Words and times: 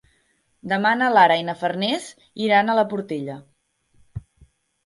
Demà 0.71 0.93
na 1.01 1.09
Lara 1.15 1.35
i 1.41 1.45
na 1.49 1.55
Farners 1.59 2.07
iran 2.47 2.73
a 2.75 2.79
la 2.81 2.87
Portella. 2.95 3.37